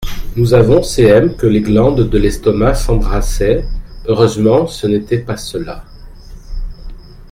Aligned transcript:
Nous 0.35 0.55
avons 0.55 0.81
cm 0.81 1.35
que 1.35 1.45
les 1.45 1.61
glandes 1.61 2.09
de 2.09 2.17
l'estomac 2.17 2.73
s'embarrassaient; 2.73 3.65
heureusement 4.07 4.65
ce 4.65 4.87
n'était 4.87 5.19
pas 5.19 5.37
cela. 5.37 5.85